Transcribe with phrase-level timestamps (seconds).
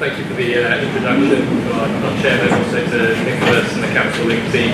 [0.00, 4.42] Thank you for the uh, introduction our, chairman, also to Nicholas and the Capital Link
[4.50, 4.72] team.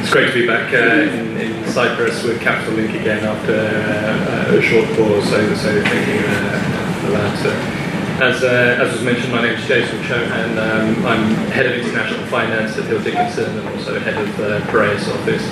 [0.00, 4.56] It's great to be back uh, in, in, Cyprus with Capital Link again after uh,
[4.56, 8.22] a short pause, so, so thank you uh, for that.
[8.22, 11.72] As, uh, as was mentioned, my name is Jasel Chauhan, and um, I'm head of
[11.74, 15.46] international finance at Hill Dickinson and also head of the Piraeus office.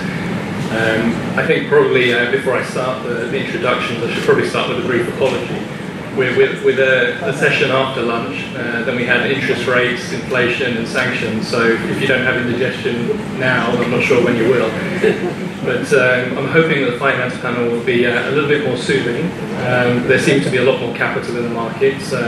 [0.72, 4.74] Um, I think probably uh, before I start the, the introductions, I should probably start
[4.74, 5.73] with a brief apology
[6.16, 8.44] with, with, with a, a, session after lunch.
[8.54, 11.48] Uh, then we had interest rates, inflation, and sanctions.
[11.48, 13.08] So if you don't have indigestion
[13.38, 15.50] now, I'm not sure when you will.
[15.64, 18.76] But um, I'm hoping that the finance panel will be uh, a little bit more
[18.76, 19.24] soothing.
[19.64, 22.20] Um, there seems to be a lot more capital in the market, so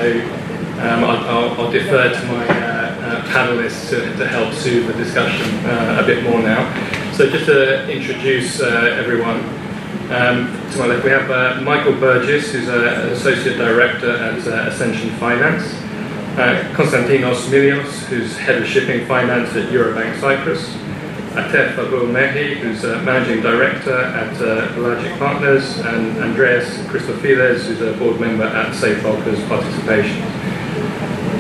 [0.81, 4.95] um, I'll, I'll, I'll, defer to my uh, uh panelists to, to, help soothe the
[4.95, 6.65] discussion uh, a bit more now.
[7.13, 9.66] So just to introduce uh, everyone.
[10.11, 14.71] Um, to my left, we have uh, Michael Burgess, who's an Associate Director at uh,
[14.71, 15.65] Ascension Finance.
[16.39, 20.77] Uh, Konstantinos Milios, who's Head of Shipping Finance at Eurobank Cyprus.
[21.35, 25.79] Atef Abou Merhi, who's uh, Managing Director at uh, Partners.
[25.79, 30.23] And Andreas Christofides, who's a Board Member at Safe Participation.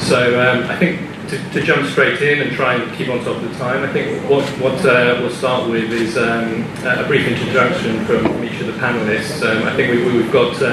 [0.00, 3.36] So um, I think to, to, jump straight in and try and keep on top
[3.36, 7.27] of the time, I think what, what uh, we'll start with is um, a brief
[7.27, 9.42] introduction from each of the panelists.
[9.42, 10.66] Um, I think we, have got uh,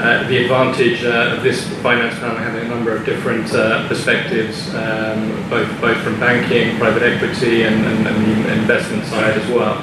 [0.00, 4.74] uh, the advantage uh, of this finance panel having a number of different uh, perspectives,
[4.74, 9.82] um, both, both from banking, private equity, and, and, and, the investment side as well.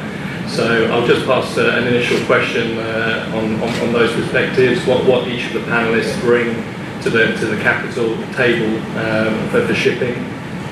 [0.49, 5.47] So I'll just pass an initial question on, on, on, those perspectives, what, what each
[5.47, 6.63] of the panelists bring
[7.05, 10.15] to the to the capital table um, for, for shipping,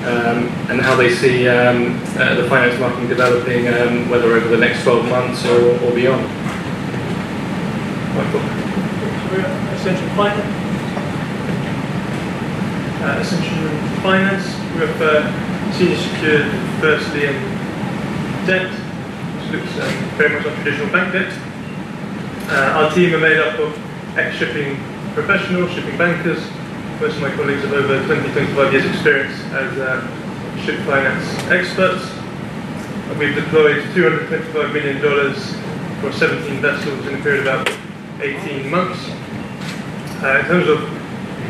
[0.02, 4.58] um, and how they see um, uh, the finance market developing, um, whether over the
[4.58, 6.26] next 12 months or, or beyond.
[8.18, 8.40] Michael.
[9.74, 10.54] Ascension Finance.
[13.00, 14.46] Uh, Ascension Finance.
[14.74, 17.34] We have uh, senior secured first lien
[18.44, 21.32] debt, which looks um, very much like traditional bank debt.
[22.50, 26.42] Uh, our team are made up of ex-shipping professionals, shipping bankers.
[27.00, 30.02] Most of my colleagues have over 20, 25 years experience as uh,
[30.64, 32.04] ship finance experts.
[33.08, 34.98] And we've deployed $225 million
[36.00, 37.78] for 17 vessels in a period of about
[38.20, 38.98] 18 months.
[40.22, 40.82] Uh, in terms of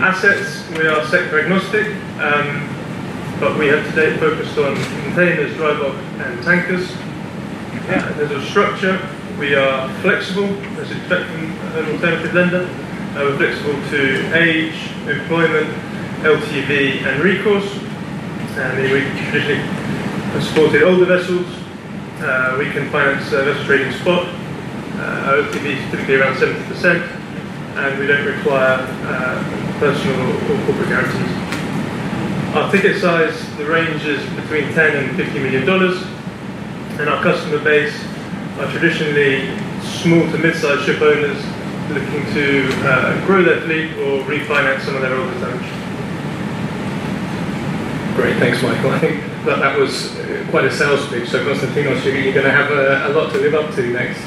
[0.00, 1.86] assets, we are sector agnostic,
[2.20, 2.68] um,
[3.40, 4.74] but we have today focused on
[5.04, 6.90] containers, dry bulk, and tankers.
[7.88, 9.00] Uh, in terms of structure,
[9.38, 10.48] we are flexible,
[10.80, 12.68] as expected an alternative lender.
[13.14, 14.74] We're flexible to age,
[15.06, 15.70] employment,
[16.26, 17.70] LTV, and recourse.
[18.58, 19.62] And we traditionally
[20.34, 21.46] have supported older vessels.
[22.18, 24.26] Uh, we can finance vessel trading spot.
[24.26, 27.06] Uh, our LTV is typically around 70%,
[27.76, 32.56] and we don't require uh, personal or corporate guarantees.
[32.56, 36.02] Our ticket size, the range is between 10 and 50 million dollars,
[36.98, 37.94] and our customer base
[38.58, 39.56] are traditionally
[40.02, 41.53] small to mid-sized ship owners
[41.90, 45.84] looking to uh, grow their fleet or refinance some of their older tonnage.
[48.16, 48.90] Great, thanks, Michael.
[48.90, 51.28] I think that that was uh, quite a sales pitch.
[51.28, 54.20] So, Konstantinos, you're going to have a, a lot to live up to next.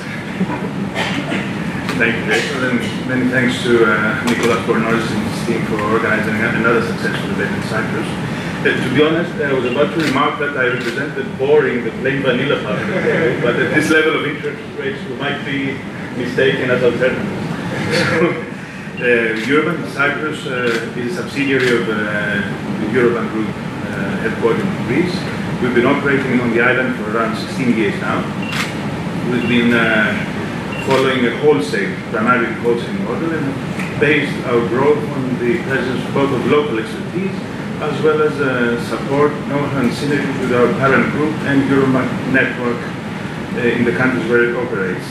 [1.97, 2.79] Thank you, Jason, and
[3.09, 7.63] many thanks to uh, Nicolas Bornozis and his team for organizing another successful event in
[7.63, 8.05] Cyprus.
[8.05, 12.21] Uh, to be honest, I was about to remark that I represented boring, the plain
[12.21, 15.79] vanilla part of the table, but at this level of interest rates, we might be
[16.17, 17.46] mistaken as alternatives
[19.47, 21.95] Eurobank Cyprus uh, is a subsidiary of uh,
[22.83, 25.15] the Eurobank Group uh, headquartered in Greece.
[25.61, 28.19] We've been operating on the island for around 16 years now.
[29.31, 30.11] We've been uh,
[30.85, 36.45] following a wholesale, primarily wholesale model, and based our growth on the presence both of
[36.47, 37.39] local expertise
[37.79, 42.81] as well as uh, support, know-how, and synergy with our parent group and Eurobank network
[43.63, 45.07] in the countries where it operates.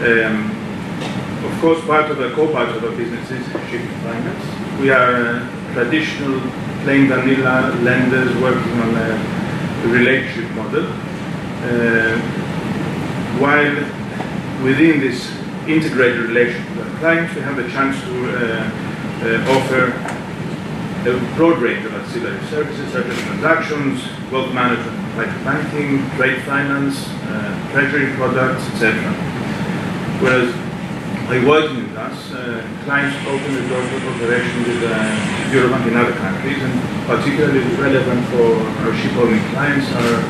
[0.00, 0.57] Um,
[1.44, 4.80] of course, part of the co-part of our business is shipping finance.
[4.80, 6.40] We are traditional
[6.82, 10.86] plain vanilla lenders working on a relationship model.
[10.86, 12.18] Uh,
[13.38, 13.74] while
[14.64, 15.30] within this
[15.68, 18.88] integrated relationship with our clients, we have the chance to uh,
[19.22, 20.18] uh, offer
[21.08, 24.02] a broad range of ancillary services such as transactions,
[24.32, 29.12] wealth management, private banking, trade finance, uh, treasury products, etc.
[30.20, 30.67] Whereas
[31.28, 34.96] working with us, uh, clients open the doors for cooperation with uh,
[35.52, 36.72] Eurobank in other countries, and
[37.04, 40.24] particularly relevant for our ship-owning clients are,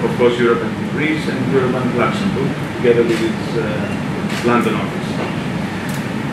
[0.00, 2.48] of course, Eurobank in Greece and Eurobank Luxembourg,
[2.80, 5.08] together with its uh, London office.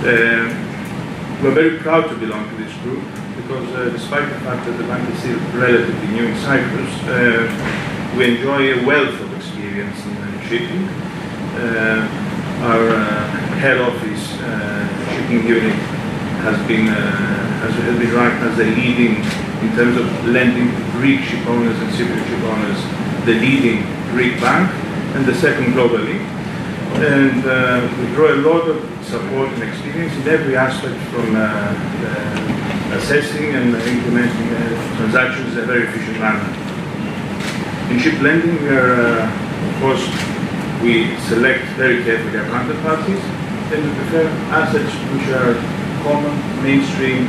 [0.07, 0.55] Uh,
[1.43, 3.03] we're very proud to belong to this group
[3.43, 8.15] because uh, despite the fact that the bank is still relatively new in Cyprus, uh,
[8.17, 10.15] we enjoy a wealth of experience in
[10.47, 10.87] shipping.
[12.57, 12.89] Our
[13.57, 14.37] head office
[15.13, 15.73] shipping unit
[16.45, 19.17] has been has, has been ranked as the leading
[19.65, 22.79] in terms of lending to Greek ship owners and Cypriot ship owners,
[23.25, 23.81] the leading
[24.13, 24.69] Greek bank
[25.15, 26.21] and the second globally.
[27.01, 32.97] And uh, we draw a lot of support and experience in every aspect from uh,
[32.97, 36.47] assessing and implementing uh, transactions in a very efficient manner.
[37.91, 40.03] In ship lending, we are, uh, of course,
[40.81, 45.53] we select very carefully our counterparties and we prefer assets which are
[46.03, 46.31] common,
[46.63, 47.27] mainstream,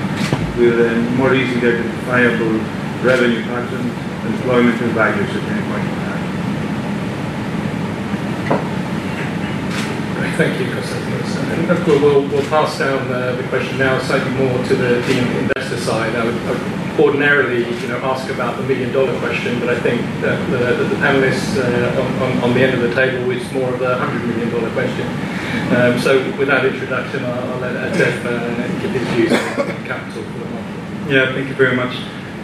[0.56, 2.58] with a more easily identifiable
[3.02, 3.90] revenue pattern,
[4.26, 6.08] employment and values at any point in time.
[10.38, 11.34] Thank you, Konstantinos.
[11.58, 15.02] And of course, we'll, we'll pass down uh, the question now slightly more to the,
[15.02, 16.14] the investor side.
[16.14, 19.78] I would, I would, ordinarily, you know, ask about the million dollar question, but I
[19.80, 23.30] think that the, the, the panelists uh, on, on, on, the end of the table
[23.30, 25.06] is more of the hundred million dollar question.
[25.68, 30.22] Um, so, with that introduction, I'll, I'll let Atef uh, give his views on capital
[30.22, 31.14] for the.
[31.14, 31.96] Yeah, thank you very much.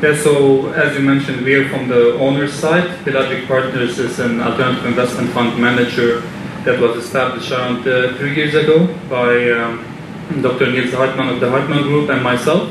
[0.03, 2.89] Yeah, so as you mentioned, we are from the owner's side.
[3.05, 6.21] Pelagic Partners is an alternative investment fund manager
[6.65, 9.85] that was established around uh, three years ago by um,
[10.43, 10.73] Dr.
[10.73, 12.71] Niels Hartmann of the Hartmann Group and myself.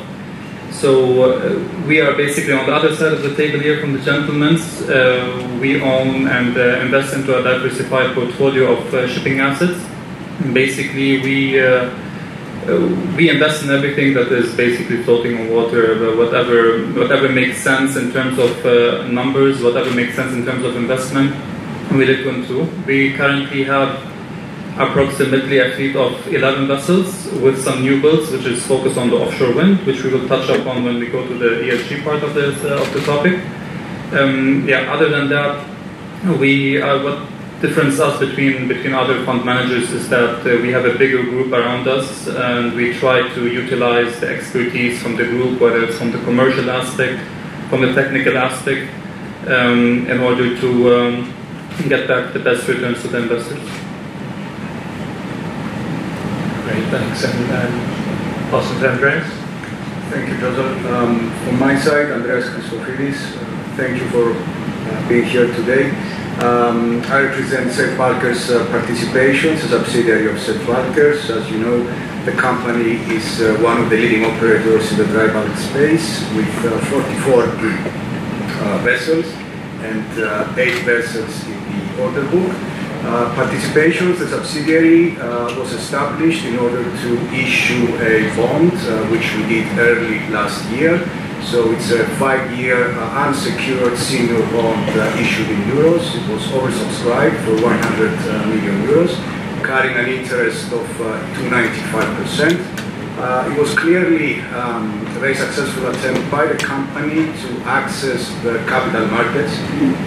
[0.72, 4.00] So uh, we are basically on the other side of the table here from the
[4.00, 4.82] gentlemen's.
[4.82, 9.80] Uh, we own and uh, invest into a diversified portfolio of uh, shipping assets.
[10.54, 11.90] Basically, we uh,
[13.18, 18.12] we invest in everything that is basically floating on water, whatever whatever makes sense in
[18.12, 18.52] terms of
[19.12, 21.36] numbers, whatever makes sense in terms of investment
[21.92, 22.64] we look into.
[22.86, 24.02] We currently have
[24.78, 29.18] approximately a fleet of 11 vessels with some new builds, which is focused on the
[29.18, 32.34] offshore wind, which we will touch upon when we go to the ESG part of
[32.34, 33.40] this uh, of the topic.
[34.14, 34.92] Um, yeah.
[34.92, 35.68] Other than that,
[36.40, 37.33] we uh, what
[37.64, 41.54] difference us between between other fund managers is that uh, we have a bigger group
[41.54, 46.12] around us, and we try to utilize the expertise from the group, whether it's from
[46.12, 47.24] the commercial aspect,
[47.70, 48.92] from the technical aspect,
[49.48, 51.34] um, in order to um,
[51.88, 53.64] get back the best returns to the investors.
[56.66, 57.24] Great, thanks.
[57.24, 57.74] And um,
[58.52, 59.30] pass to Andreas.
[60.12, 60.86] Thank you, Joseph.
[60.88, 66.23] Um, from my side, Andreas Christofides, uh, thank you for uh, being here today.
[66.42, 71.30] Um, I represent Bulkers uh, Participations, a subsidiary of Bulkers.
[71.30, 71.84] As you know,
[72.26, 76.50] the company is uh, one of the leading operators in the dry bulk space with
[76.66, 79.26] uh, 44 uh, vessels
[79.82, 82.52] and uh, eight vessels in the order book.
[83.06, 85.16] Uh, Participations, the subsidiary,
[85.56, 88.72] was established in order to issue a bond,
[89.12, 90.98] which we did early last year.
[91.52, 96.16] So it's a five-year uh, unsecured senior bond uh, issued in euros.
[96.16, 99.14] It was oversubscribed for 100 million euros,
[99.64, 102.84] carrying an interest of 295 percent.
[103.18, 108.58] Uh, it was clearly um, a very successful attempt by the company to access the
[108.68, 109.54] capital markets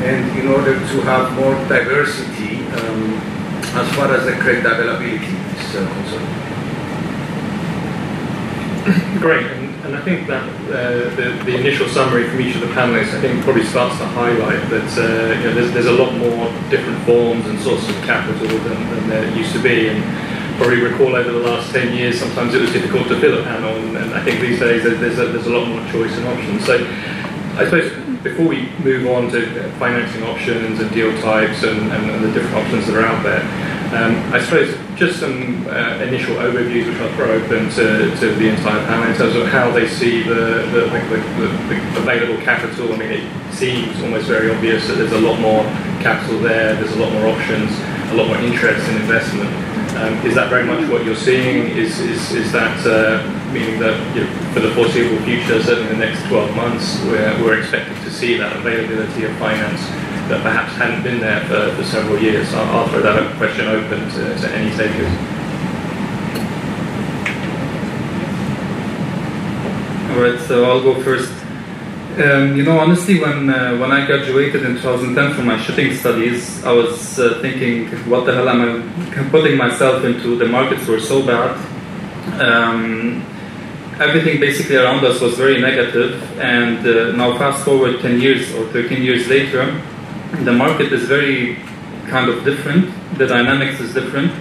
[0.02, 3.14] and in order to have more diversity um,
[3.78, 6.26] as far as the credit availability is uh, concerned.
[9.20, 9.46] Great,
[9.86, 13.14] and, and, I think that uh, the, the, initial summary from each of the panelists,
[13.14, 16.46] I think, probably starts to highlight that uh, you know, there's, there's, a lot more
[16.70, 19.88] different forms and sources of capital than, than there used to be.
[19.88, 20.26] And,
[20.56, 23.76] probably recall over the last 10 years, sometimes it was difficult to fill a panel,
[23.96, 26.64] and I think these days there's a, there's a lot more choice and options.
[26.64, 26.80] So
[27.60, 32.24] I suppose before we move on to financing options and deal types and, and, and
[32.24, 33.44] the different options that are out there,
[33.94, 38.48] um, I suppose just some uh, initial overviews which I'll throw open to, to the
[38.48, 42.92] entire panel in terms of how they see the, the, the, the, available capital.
[42.92, 45.62] I mean, it seems almost very obvious that there's a lot more
[46.02, 47.70] capital there, there's a lot more options,
[48.10, 49.50] a lot more interest in investment.
[49.96, 51.68] Um, is that very much what you're seeing?
[51.76, 56.04] Is, is, is that uh, meaning that you know, for the foreseeable future, certainly the
[56.04, 59.80] next 12 months, we're, we're expected to see that availability of finance
[60.28, 62.52] that perhaps hadn't been there for, for several years?
[62.54, 65.12] I'll, I'll throw that question open to, to any takers.
[70.10, 71.32] All right, so I'll go first.
[72.18, 76.64] Um, you know, honestly, when uh, when I graduated in 2010 from my shipping studies,
[76.64, 80.36] I was uh, thinking, what the hell am I putting myself into?
[80.38, 81.54] The markets were so bad.
[82.40, 83.22] Um,
[84.00, 86.12] everything basically around us was very negative.
[86.12, 89.80] negative, and uh, now fast forward 10 years or 13 years later,
[90.44, 91.56] the market is very
[92.08, 92.92] kind of different.
[93.18, 94.32] The dynamics is different.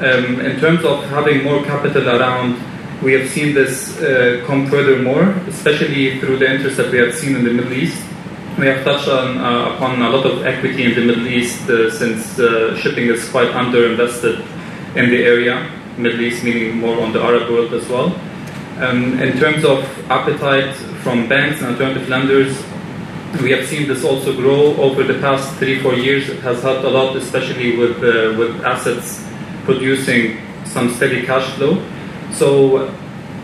[0.00, 2.58] Um, in terms of having more capital around,
[3.02, 7.36] we have seen this uh, come furthermore, especially through the interest that we have seen
[7.36, 8.02] in the Middle East.
[8.58, 11.90] We have touched on, uh, upon a lot of equity in the Middle East uh,
[11.90, 14.44] since uh, shipping is quite underinvested
[14.96, 15.70] in the area.
[15.96, 18.14] Middle East meaning more on the Arab world as well.
[18.78, 22.62] Um, in terms of appetite from banks and alternative lenders,
[23.38, 26.28] we have seen this also grow over the past three, four years.
[26.28, 29.24] It has helped a lot, especially with, uh, with assets
[29.64, 31.82] producing some steady cash flow.
[32.32, 32.88] So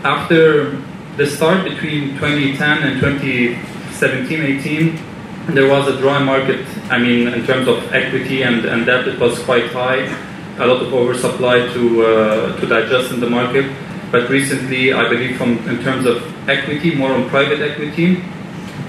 [0.03, 0.81] after
[1.15, 4.99] the start between 2010 and 2017-18,
[5.55, 6.65] there was a dry market.
[6.89, 10.03] I mean, in terms of equity and, and debt, it was quite high.
[10.59, 13.71] A lot of oversupply to uh, to digest in the market.
[14.11, 16.17] But recently, I believe, from in terms of
[16.49, 18.23] equity, more on private equity,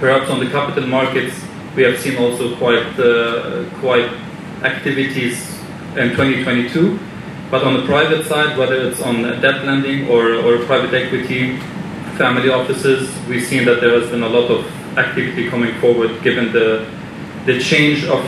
[0.00, 1.34] perhaps on the capital markets,
[1.76, 4.10] we have seen also quite uh, quite
[4.62, 5.38] activities
[5.96, 6.98] in 2022.
[7.50, 11.58] But on the private side, whether it's on debt lending or, or private equity,
[12.18, 14.66] family offices, we've seen that there has been a lot of
[14.98, 16.86] activity coming forward given the,
[17.46, 18.22] the change of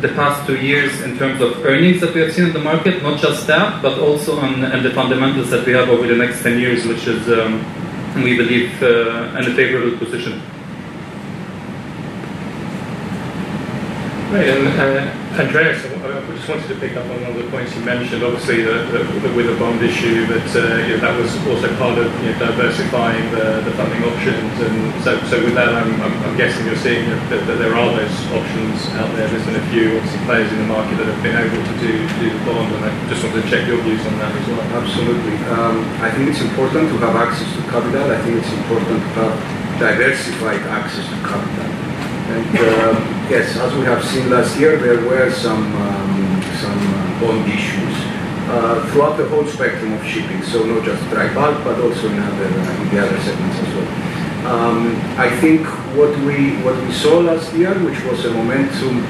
[0.00, 3.02] the past two years in terms of earnings that we have seen in the market,
[3.02, 6.42] not just that, but also on and the fundamentals that we have over the next
[6.42, 7.62] 10 years, which is, um,
[8.22, 10.42] we believe, uh, in a favorable position.
[14.34, 17.86] And uh, Andreas, I just wanted to pick up on one of the points you
[17.86, 18.26] mentioned.
[18.26, 18.82] Obviously, the
[19.30, 22.50] with the bond issue, that uh, you know, that was also part of you know,
[22.50, 24.50] diversifying the, the funding options.
[24.58, 27.90] And so, so with that, I'm, I'm, I'm guessing you're seeing that, that, there are
[27.94, 29.30] those options out there.
[29.30, 31.94] There's been a few obviously players in the market that have been able to do,
[32.18, 34.66] do the bond, and I just wanted to check your views on that as well.
[34.82, 35.38] Absolutely.
[35.54, 38.02] Um, I think it's important to have access to capital.
[38.10, 39.38] I think it's important to have
[39.78, 41.83] diversified access to capital.
[42.34, 42.98] And uh,
[43.30, 46.80] yes, as we have seen last year, there were some um, some
[47.20, 47.94] bond issues
[48.50, 50.42] uh, throughout the whole spectrum of shipping.
[50.42, 53.70] So not just dry bulk, but also in other uh, in the other segments as
[53.76, 53.90] well.
[54.50, 55.64] Um, I think
[55.94, 59.06] what we what we saw last year, which was a momentum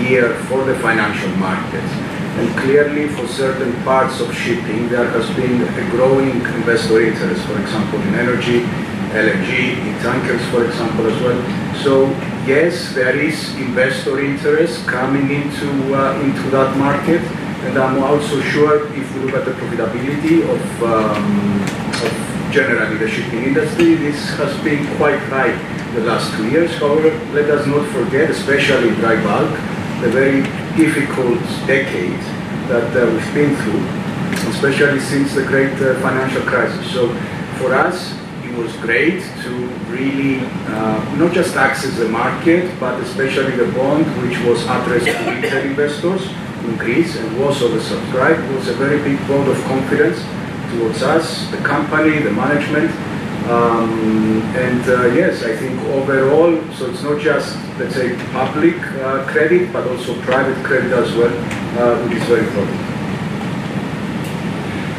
[0.00, 1.92] year for the financial markets,
[2.40, 7.44] and clearly for certain parts of shipping, there has been a growing investor interest.
[7.44, 8.64] For example, in energy
[9.10, 11.40] LNG, in tankers, for example, as well.
[11.82, 12.06] So
[12.46, 17.22] yes, there is investor interest coming into uh, into that market,
[17.66, 21.62] and I'm also sure if we look at the profitability of, um,
[22.04, 25.52] of generally the shipping industry, this has been quite high
[25.94, 26.74] the last two years.
[26.76, 29.50] However, let us not forget, especially dry bulk,
[30.00, 30.42] the very
[30.76, 32.20] difficult decade
[32.68, 33.84] that uh, we've been through,
[34.50, 36.90] especially since the great uh, financial crisis.
[36.92, 37.08] So
[37.58, 38.14] for us,
[38.60, 39.50] was great to
[39.88, 45.30] really uh, not just access the market, but especially the bond, which was addressed to
[45.30, 46.28] retail investors
[46.64, 48.54] in Greece and was oversubscribed.
[48.54, 50.18] Was a very big vote of confidence
[50.72, 52.90] towards us, the company, the management.
[53.48, 59.26] Um, and uh, yes, I think overall, so it's not just, let's say, public uh,
[59.26, 61.34] credit, but also private credit as well,
[61.80, 62.89] uh, which is very important.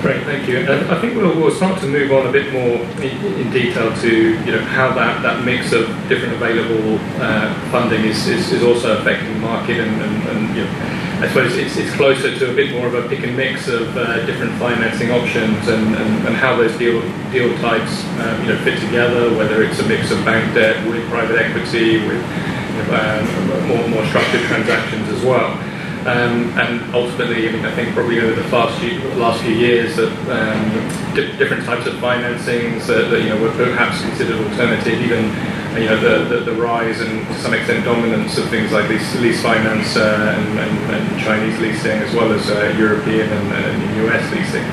[0.02, 0.66] Great, thank you.
[0.68, 4.52] I think we'll, we'll start to move on a bit more in, detail to you
[4.52, 9.32] know how that, that mix of different available uh, funding is, is, is, also affecting
[9.32, 10.72] the market, and, and, and you know,
[11.22, 13.96] I suppose it's, it's closer to a bit more of a pick and mix of
[13.96, 18.58] uh, different financing options and, and, and, how those deal deal types um, you know
[18.64, 19.30] fit together.
[19.38, 22.24] Whether it's a mix of bank debt with private equity, with
[22.90, 25.62] um, more more structured transactions as well.
[26.02, 29.98] Um, and ultimately, I mean, I think probably over the last few, last few years,
[29.98, 35.00] that um, di- different types of financings that, that, you know were perhaps considered alternative,
[35.00, 35.26] even
[35.78, 39.16] you know the, the, the, rise and to some extent dominance of things like lease,
[39.22, 44.08] lease finance uh, and, and, and, Chinese leasing, as well as uh, European and, and,
[44.08, 44.66] US leasing.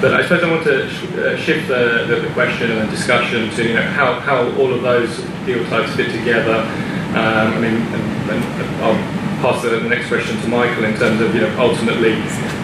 [0.00, 3.50] But I suppose I want to sh- uh, shift the, the, the, question and discussion
[3.56, 6.62] to you know how, how all of those deal types fit together.
[7.10, 11.40] Um, I mean, and I'll pass the, next question to Michael in terms of you
[11.40, 12.14] know ultimately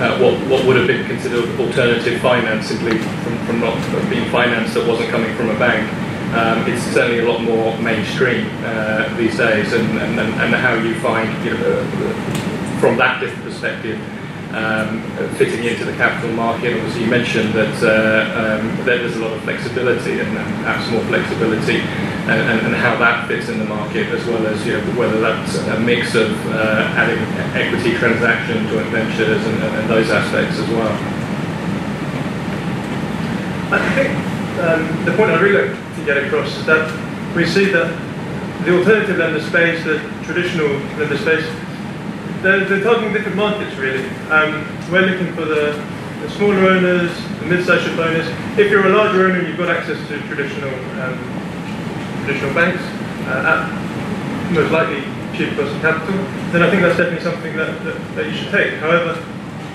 [0.00, 3.76] uh, what what would have been considered alternative finance simply from, from not
[4.10, 5.90] being financed that wasn't coming from a bank.
[6.34, 10.94] Um, it's certainly a lot more mainstream uh, these days, and, and, and how you
[11.00, 11.84] find you know
[12.80, 13.98] from that different perspective
[14.56, 15.02] um,
[15.36, 16.74] fitting into the capital market.
[16.74, 21.80] Obviously, you mentioned that uh, um, there's a lot of flexibility and perhaps more flexibility,
[22.24, 25.20] and, and, and, how that fits in the market, as well as you know, whether
[25.20, 27.20] that's a mix of uh, adding
[27.54, 30.92] equity transactions, joint ventures, and, and, those aspects as well.
[33.68, 34.10] I think
[34.64, 36.88] um, the point I'd really like to get across is that
[37.36, 37.92] we see that
[38.64, 41.46] the alternative lender space, the traditional lender space,
[42.46, 44.06] they're, they're targeting different markets really.
[44.30, 45.74] Um, we're looking for the
[46.22, 48.26] the smaller owners, the mid-sized owners.
[48.58, 50.72] If you're a larger owner and you've got access to traditional
[51.02, 51.18] um,
[52.24, 52.82] traditional banks
[53.28, 55.02] uh, at most likely
[55.36, 56.16] cheap cost of capital,
[56.52, 58.74] then I think that's definitely something that, that, that you should take.
[58.80, 59.12] However,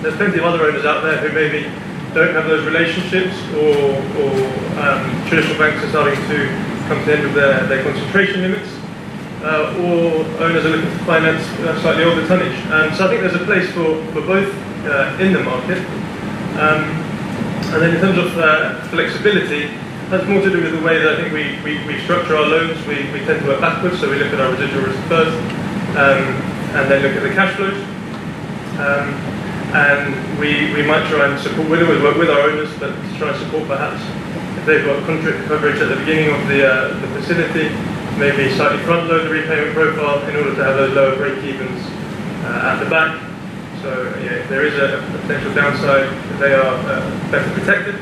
[0.02, 1.70] there's plenty of other owners out there who maybe
[2.12, 4.32] don't have those relationships or, or
[4.82, 6.48] um, traditional banks are starting to
[6.88, 8.81] come to the end of their, their concentration limits
[9.42, 12.54] uh, or owners are looking to finance uh, slightly older tonnage.
[12.70, 14.50] Um, so I think there's a place for, for both
[14.86, 15.78] uh, in the market.
[16.58, 16.82] Um,
[17.74, 19.66] and then in terms of uh, flexibility,
[20.10, 22.46] that's more to do with the way that I think we, we, we structure our
[22.46, 22.78] loans.
[22.86, 25.34] We, we tend to work backwards, so we look at our residual risk first,
[25.96, 26.22] um,
[26.76, 27.80] and then look at the cash flows.
[28.78, 29.08] Um,
[29.72, 33.38] and we, we might try and support, we work with our owners, but try and
[33.40, 34.04] support perhaps
[34.62, 37.66] if they've got contract coverage at the beginning of the, uh, the facility,
[38.22, 41.82] maybe slightly front load the repayment profile in order to have those lower break evens
[42.46, 43.18] uh, at the back.
[43.82, 43.90] So
[44.22, 46.06] yeah, if there is a, potential downside,
[46.38, 47.98] they are uh, better protected.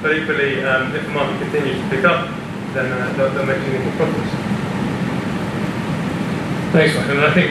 [0.00, 2.30] But equally, um, if the market continues to pick up,
[2.70, 4.30] then uh, they'll, they'll make significant profits.
[6.70, 7.10] Thanks, Mike.
[7.10, 7.50] And I think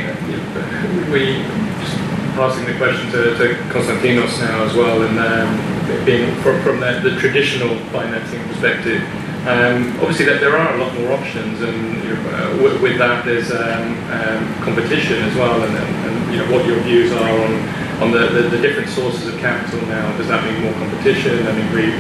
[1.12, 1.44] we
[1.84, 1.98] just
[2.40, 7.02] passing the question to, to Konstantinos now as well, and um, being from, from the,
[7.04, 9.04] the, traditional financing perspective.
[9.44, 13.52] Um, obviously, that there are a lot more options, and uh, with, with, that there's
[13.52, 17.54] um, um competition as well, and, and, you know what your views are on
[18.02, 20.18] on the, the, the, different sources of capital now.
[20.18, 21.46] Does that mean more competition?
[21.46, 21.94] I mean, we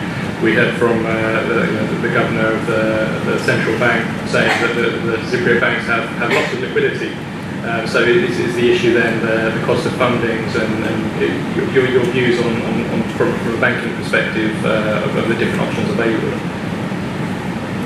[0.43, 1.11] we heard from uh,
[1.47, 5.85] the, you know, the, governor of the, central bank saying that the, the Cypriot banks
[5.87, 7.15] have, have lots of liquidity.
[7.63, 11.31] Um, so is, is the issue then the, the cost of fundings and, and it,
[11.55, 15.35] your, your views on, on, on from, from, a banking perspective uh, of, of, the
[15.35, 16.62] different options available?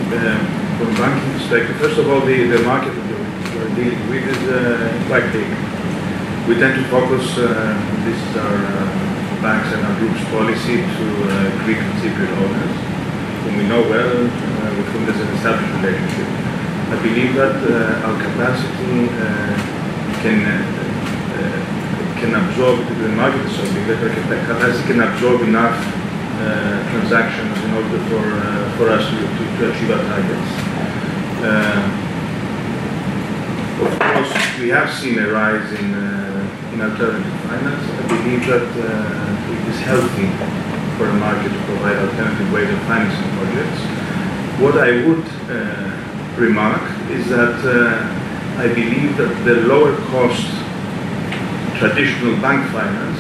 [0.08, 0.40] Uh,
[0.80, 5.28] from banking perspective, first of all, the, the market we're dealing with is uh, quite
[5.36, 5.44] big.
[6.48, 7.76] We tend to focus, uh,
[8.08, 8.88] this is our uh,
[9.44, 12.76] banks and our group's policy to uh, Greek and Cypriot owners,
[13.44, 14.24] whom we know well,
[14.80, 16.28] with whom there's an established relationship.
[16.88, 17.60] I believe that
[18.08, 19.12] our capacity
[20.24, 20.40] can
[22.16, 25.76] can absorb the market is so big that our capacity can absorb enough
[26.96, 27.47] transactions
[27.78, 28.26] order for
[28.78, 29.18] for us to,
[29.58, 30.52] to, achieve our targets.
[33.86, 35.94] of course, we have seen a rise in
[36.74, 37.84] in alternative finance.
[38.02, 40.30] I believe that uh, it is healthy
[40.98, 43.82] for a market to provide alternative ways of financing projects.
[44.62, 45.98] What I would uh,
[46.38, 50.46] remark is that uh, I believe that the lower cost
[51.78, 53.20] traditional bank finance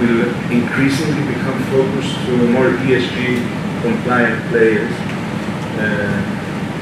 [0.00, 4.92] will increasingly become focused to more ESG compliant players,
[5.80, 6.20] uh,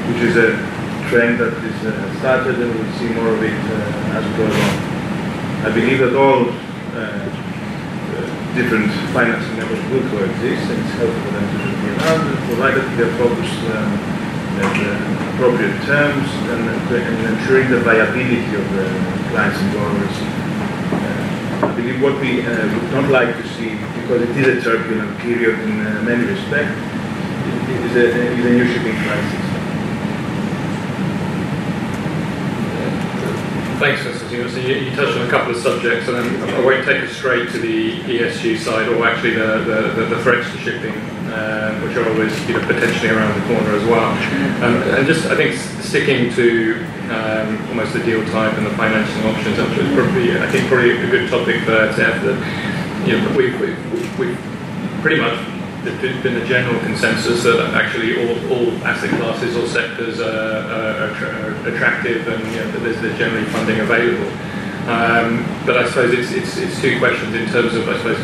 [0.07, 0.55] which is a
[1.09, 4.45] trend that is uh, started and we'll see more of it uh, as we go
[4.45, 4.75] along.
[5.65, 6.51] I believe that all
[8.55, 13.15] different financing levels will coexist and it's helpful for them to be around, provided they're
[13.15, 13.93] focused um,
[14.59, 14.75] at
[15.35, 18.85] appropriate terms and, and, ensuring the viability of the
[19.31, 20.17] clients and borrowers.
[21.61, 25.17] I believe what we uh, would not like to see, because it is a turbulent
[25.19, 26.88] period in uh, many respects,
[27.71, 29.49] is a, is a new shipping crisis.
[33.79, 34.49] Thanks, Constantine.
[34.49, 37.15] So you, you, touched on a couple of subjects, and then I won't take us
[37.15, 40.91] straight to the ESG side, or actually the, the, the, the threats to shipping,
[41.31, 44.11] um, which are always you know, potentially around the corner as well.
[44.65, 49.23] Um, and just, I think, sticking to um, almost the deal type and the financing
[49.23, 52.21] options, is probably, I think, probably a good topic for to have.
[52.25, 54.37] That you know, we've, we've, we've
[55.01, 55.39] pretty much
[55.83, 61.09] there's been a general consensus that actually all, all asset classes or sectors are, are,
[61.11, 64.29] are attractive and you know, there's, there's, generally funding available.
[64.89, 68.17] Um, but I suppose it's, it's, it's, two questions in terms of, I suppose,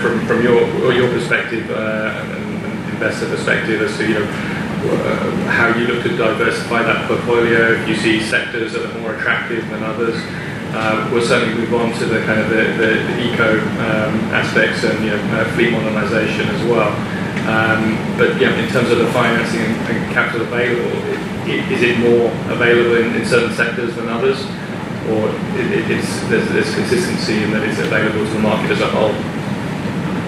[0.00, 5.30] from, from your, your perspective uh, and, and, investor perspective as to, you know, uh,
[5.50, 9.68] how you look to diversify that portfolio, if you see sectors that are more attractive
[9.70, 10.16] than others.
[10.70, 14.84] Uh, we'll certainly move on to the kind of the, the, the eco um, aspects
[14.84, 16.92] and you know, uh, fleet modernisation as well.
[17.48, 20.92] Um, but yeah, in terms of the financing and, and capital available,
[21.48, 24.38] it, is it more available in, in, certain sectors than others,
[25.08, 29.14] or it, there's, consistency in that it's available to the market as a whole?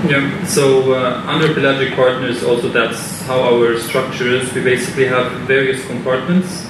[0.09, 4.50] Yeah, so uh, under pelagic partners, also that's how our structure is.
[4.55, 6.64] We basically have various compartments,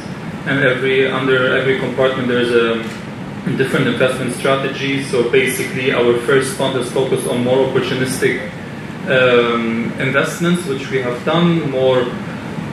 [0.46, 2.83] and every under every compartment there's a
[3.57, 5.11] different investment strategies.
[5.11, 8.50] So basically, our first fund is focused on more opportunistic
[9.09, 12.05] um, investments, which we have done, more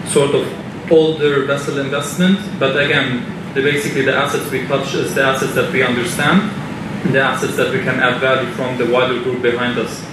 [0.07, 2.39] sort of older vessel investment.
[2.59, 6.51] But again, the, basically the assets we touch is the assets that we understand,
[7.13, 10.03] the assets that we can add value from the wider group behind us.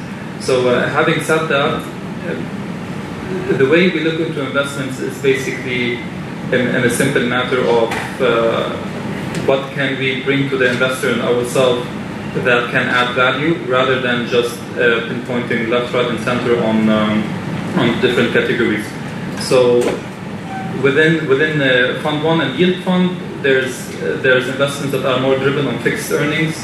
[0.41, 5.97] So uh, having said that, uh, the way we look into investments is basically
[6.53, 7.91] in, in a simple matter of
[8.21, 8.94] uh,
[9.47, 11.87] what can we bring to the investor and ourselves
[12.45, 17.23] that can add value rather than just uh, pinpointing left, right, and center on um,
[17.79, 18.85] on different categories.
[19.41, 19.79] So
[20.83, 25.37] within within uh, Fund One and Yield Fund, there's uh, there's investments that are more
[25.39, 26.57] driven on fixed earnings.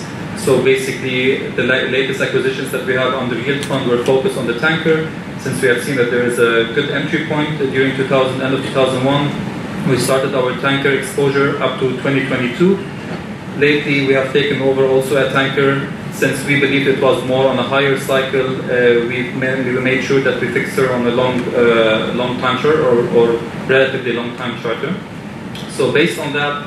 [0.44, 4.38] So basically, the la- latest acquisitions that we have under the Yield Fund were focused
[4.38, 7.94] on the tanker, since we have seen that there is a good entry point during
[7.96, 9.49] 2000, end of 2001.
[9.88, 12.76] We started our tanker exposure up to 2022.
[13.58, 17.58] Lately, we have taken over also a tanker since we believed it was more on
[17.58, 18.60] a higher cycle.
[18.62, 22.38] Uh, we, made, we made sure that we fixed her on a long, uh, long
[22.38, 24.94] time charter or, or relatively long time charter.
[25.70, 26.66] So based on that,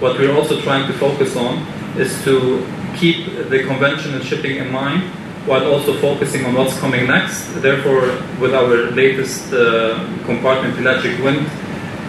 [0.00, 1.66] what we're also trying to focus on
[1.98, 5.02] is to keep the conventional shipping in mind
[5.46, 7.48] while also focusing on what's coming next.
[7.60, 8.02] Therefore,
[8.40, 11.50] with our latest uh, compartment, Pelagic Wind,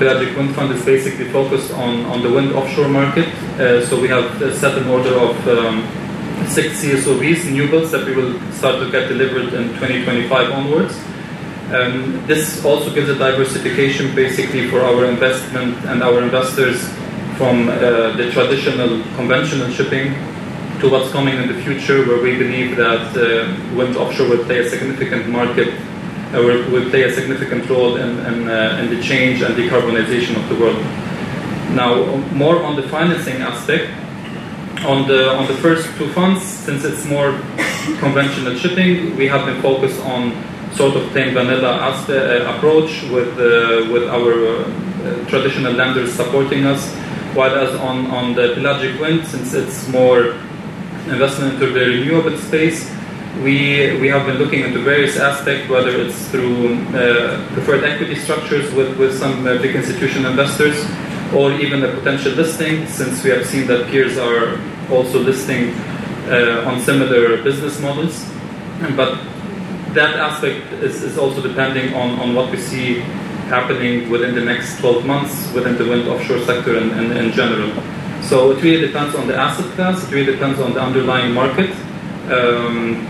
[0.04, 3.26] Pelagic Wind Fund is basically focused on, on the wind offshore market.
[3.58, 5.80] Uh, so we have set an order of um,
[6.50, 11.00] six CSOVs, new builds that we will start to get delivered in 2025 onwards.
[11.72, 16.84] Um, this also gives a diversification basically for our investment and our investors
[17.38, 20.16] from uh, the traditional conventional shipping
[20.82, 24.60] to what's coming in the future, where we believe that uh, wind offshore will play
[24.60, 25.74] a significant market,
[26.40, 30.50] will, will play a significant role in, in, uh, in the change and decarbonization of
[30.50, 30.82] the world.
[31.76, 33.92] Now, more on the financing aspect,
[34.86, 37.32] on the on the first two funds, since it's more
[38.00, 40.34] conventional shipping, we have been focused on
[40.74, 46.94] sort of plain vanilla uh, approach with uh, with our uh, traditional lenders supporting us.
[47.34, 50.36] While as on on the pelagic wind, since it's more
[51.08, 52.90] investment into the renewable space,
[53.42, 58.72] we we have been looking into various aspects, whether it's through uh, preferred equity structures
[58.74, 60.78] with with some uh, big institutional investors,
[61.34, 64.60] or even a potential listing, since we have seen that peers are
[64.92, 65.74] also listing
[66.30, 68.24] uh, on similar business models.
[68.96, 69.18] But
[69.94, 73.00] that aspect is, is also depending on, on what we see
[73.50, 77.72] happening within the next 12 months within the wind offshore sector in, in, in general.
[78.24, 81.70] So it really depends on the asset class, it really depends on the underlying market.
[82.32, 83.08] Um,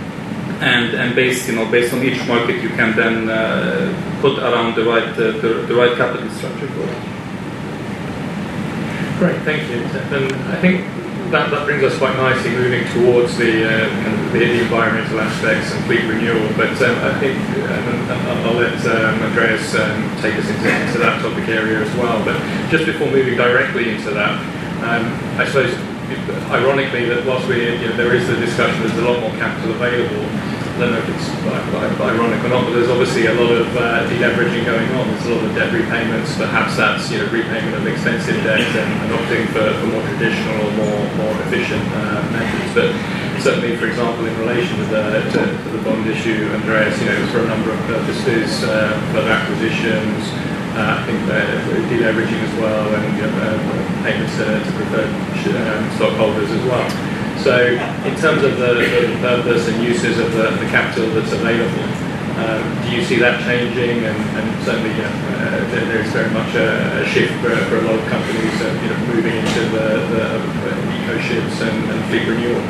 [0.63, 4.75] and, and based you know based on each market you can then uh, put around
[4.75, 7.13] the right uh, the, the right capital structure for it.
[9.19, 9.77] Great, thank you.
[10.15, 10.87] And I think
[11.31, 15.71] that, that brings us quite nicely moving towards the, uh, kind of the, environmental aspects
[15.73, 16.45] and fleet renewal.
[16.57, 17.37] But um, I think
[17.69, 22.23] um, I'll let um, Andreas um, take us into, into, that topic area as well.
[22.25, 22.37] But
[22.69, 24.33] just before moving directly into that,
[24.83, 25.05] um,
[25.39, 25.73] I suppose
[26.51, 29.71] ironically that whilst we you know, there is the discussion, there's a lot more capital
[29.73, 30.52] available.
[30.73, 31.29] I don't know if it's
[32.01, 35.05] ironic or not, but there's obviously a lot of uh, deleveraging going on.
[35.05, 36.33] There's a lot of debt repayments.
[36.33, 40.65] Perhaps that's you know repayment of expensive debt and, and opting for, for, more traditional
[40.65, 42.73] or more more efficient uh, methods.
[42.73, 42.89] But
[43.45, 45.03] certainly, for example, in relation to the
[45.37, 49.29] to, to the bond issue, Andreas, you know, for a number of purposes, uh, further
[49.29, 50.25] acquisitions.
[50.73, 51.21] Uh, I think
[51.85, 55.13] deleveraging as well, and you know, uh, payments to, to preferred
[55.53, 57.12] um, stockholders as well.
[57.41, 57.55] So,
[58.05, 61.87] in terms of the, the purpose and uses of the, the capital that's available,
[62.39, 64.05] um, do you see that changing?
[64.05, 67.99] And, and certainly, uh, there, there's very much a, a shift for, for, a lot
[67.99, 70.53] of companies, uh, you know, moving into the, the
[70.97, 72.63] eco ships and, and fleet renewal.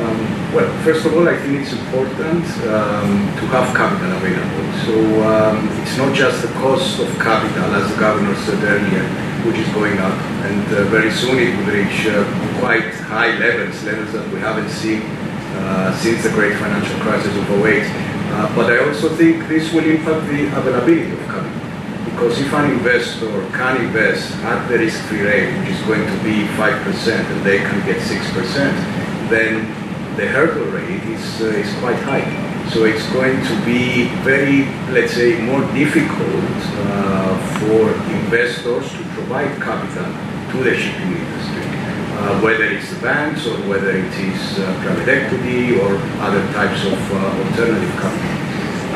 [0.00, 0.18] Um,
[0.54, 4.66] well, first of all, I think it's important um, to have capital available.
[4.88, 4.94] So
[5.28, 9.68] um, it's not just the cost of capital, as the governor said earlier, which is
[9.72, 10.16] going up,
[10.48, 12.24] and uh, very soon it will reach uh,
[12.60, 15.02] quite high levels, levels that we haven't seen
[15.56, 17.82] uh, since the great financial crisis of 08.
[18.30, 21.60] Uh, but I also think this will impact the availability of capital.
[22.04, 26.46] Because if an investor can invest at the risk-free rate, which is going to be
[26.54, 29.66] 5%, and they can get 6%, then
[30.16, 32.50] the hurdle rate is, uh, is quite high.
[32.70, 36.54] So it's going to be very, let's say, more difficult
[36.86, 40.08] uh, for investors to provide capital
[40.52, 41.66] to the shipping industry,
[42.16, 46.98] uh, whether it's banks or whether it is uh, private equity or other types of
[47.12, 48.36] uh, alternative capital.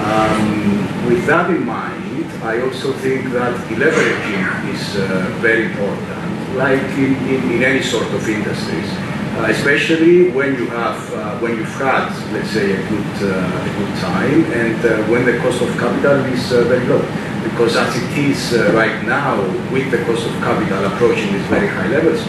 [0.04, 6.82] Um, with that in mind, I also think that deleveraging is uh, very important, like
[6.98, 8.90] in, in, in any sort of industries.
[9.34, 13.94] Uh, especially when you have uh, when you've had let's say a good a good
[13.98, 17.02] time and when the cost of capital is very low
[17.44, 21.68] because as it is uh, right now with the cost of capital approaching these very
[21.68, 22.20] high levels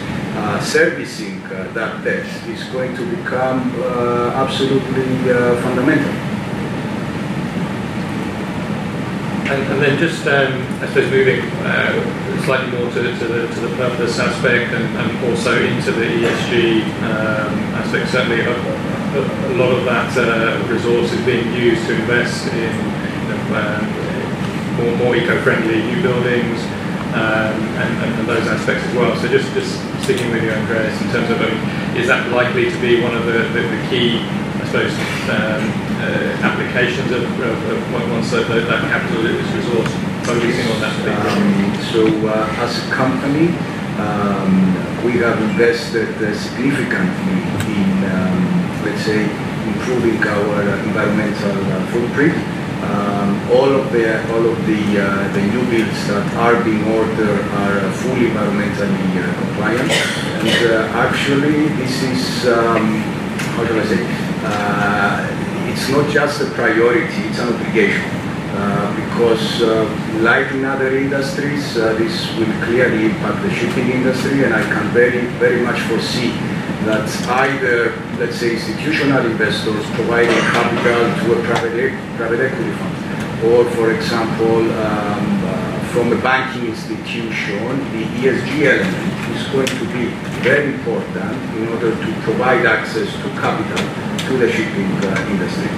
[0.62, 6.12] servicing uh, that debt is going to become uh, absolutely uh, fundamental.
[9.46, 10.52] And, and then just, um,
[10.82, 15.30] I suppose, moving uh, slightly more to, to, the, to the purpose aspect and, and
[15.30, 18.10] also into the ESG um, aspect.
[18.10, 23.28] Certainly, a, a, lot of that uh, resource is being used to invest in you
[23.28, 24.05] know, um,
[24.76, 26.60] more, more eco-friendly new buildings
[27.16, 29.16] um, and, and, those aspects as well.
[29.16, 32.78] So just, just sticking with you, Andreas, in terms of, mean, is that likely to
[32.80, 34.92] be one of the, the, the key, I suppose,
[35.30, 35.62] um,
[36.02, 39.92] uh, applications of, of, of once that, that capital is resource
[40.26, 41.46] focusing on that um,
[41.94, 43.54] so uh, as a company,
[44.02, 44.74] um,
[45.06, 47.38] we have invested uh, significantly
[47.70, 49.22] in, um, let's say,
[49.70, 52.55] improving our environmental uh, footprint.
[52.86, 57.42] Um, all of the all of the uh, the new builds that are being ordered
[57.62, 63.02] are fully environmentally uh, compliant, and actually this is um,
[63.56, 64.26] how do I say
[65.76, 68.02] it's not just a priority, it's an obligation.
[68.56, 69.84] Uh, because uh,
[70.22, 74.88] like in other industries, uh, this will clearly impact the shipping industry and I can
[74.94, 76.32] very, very much foresee
[76.86, 77.10] that
[77.42, 82.94] either, let's say, institutional investors providing capital to a private, private equity fund,
[83.44, 89.84] or for example, um, uh, from a banking institution, the ESG element is going to
[89.90, 90.14] be
[90.46, 93.82] very important in order to provide access to capital
[94.30, 95.70] to the shipping uh, industry.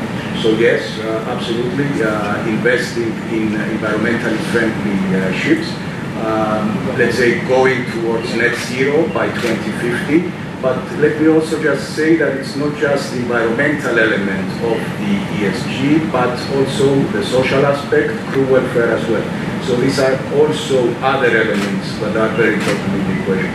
[0.43, 5.73] So yes, uh, absolutely, uh, investing in environmentally friendly ships.
[6.21, 10.48] Um, let's say going towards net zero by 2050.
[10.61, 15.15] But let me also just say that it's not just the environmental element of the
[15.39, 19.23] ESG, but also the social aspect, crew welfare as well.
[19.65, 23.55] So these are also other elements that are very important in the equation.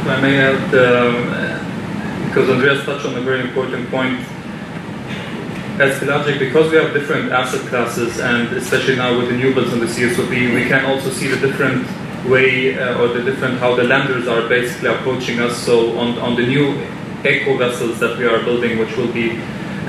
[0.00, 1.46] If I may add um,
[2.36, 4.20] because Andreas touched on a very important point.
[5.80, 9.72] As Pelagic, because we have different asset classes, and especially now with the new builds
[9.72, 11.86] on the CSOV, we can also see the different
[12.24, 15.56] way uh, or the different how the lenders are basically approaching us.
[15.64, 16.72] So on, on the new
[17.24, 19.30] eco vessels that we are building, which will be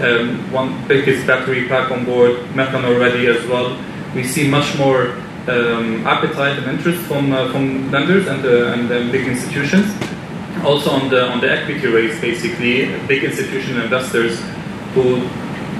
[0.02, 3.78] um, one biggest battery pack on board, methanol ready as well,
[4.14, 5.12] we see much more
[5.48, 9.88] um, appetite and interest from uh, from lenders and uh, and uh, big institutions
[10.64, 14.40] also on the on the equity raise, basically, big institutional investors
[14.94, 15.28] who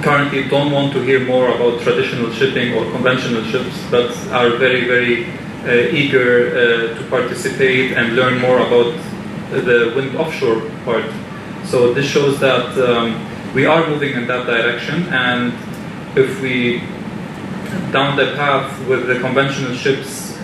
[0.02, 4.86] currently don't want to hear more about traditional shipping or conventional ships, but are very
[4.86, 5.26] very
[5.66, 8.94] eager uh, to participate and learn more about
[9.50, 11.04] the wind offshore part.
[11.64, 13.16] So this shows that um,
[13.54, 15.52] we are moving in that direction, and
[16.16, 16.80] if we
[17.92, 20.36] down the path with the conventional ships,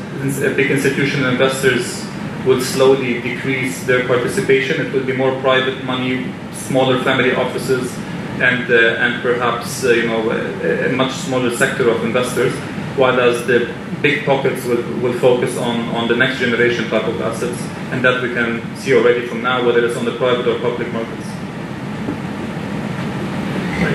[0.57, 2.05] big institutional investors
[2.47, 4.87] will slowly decrease their participation.
[4.87, 7.93] It will be more private money, smaller family offices,
[8.41, 12.53] and uh, and perhaps uh, you know a, a, much smaller sector of investors.
[12.97, 13.73] While as the
[14.05, 17.59] big pockets will, will focus on, on the next generation type of assets,
[17.91, 20.93] and that we can see already from now, whether it's on the private or public
[20.93, 21.27] markets.